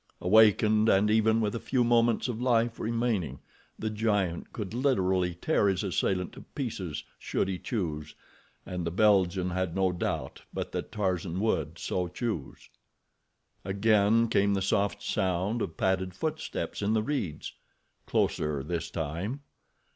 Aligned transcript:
Awakened, 0.19 0.89
and 0.89 1.11
even 1.11 1.41
with 1.41 1.53
a 1.53 1.59
few 1.59 1.83
moments 1.83 2.27
of 2.27 2.41
life 2.41 2.79
remaining, 2.79 3.37
the 3.77 3.91
giant 3.91 4.51
could 4.51 4.73
literally 4.73 5.35
tear 5.35 5.67
his 5.67 5.83
assailant 5.83 6.33
to 6.33 6.41
pieces 6.55 7.03
should 7.19 7.47
he 7.47 7.59
choose, 7.59 8.15
and 8.65 8.83
the 8.83 8.89
Belgian 8.89 9.51
had 9.51 9.75
no 9.75 9.91
doubt 9.91 10.41
but 10.51 10.71
that 10.71 10.91
Tarzan 10.91 11.39
would 11.39 11.77
so 11.77 12.07
choose. 12.07 12.67
Again 13.63 14.27
came 14.27 14.55
the 14.55 14.61
soft 14.63 15.03
sound 15.03 15.61
of 15.61 15.77
padded 15.77 16.15
footsteps 16.15 16.81
in 16.81 16.93
the 16.93 17.03
reeds—closer 17.03 18.63
this 18.63 18.89
time. 18.89 19.41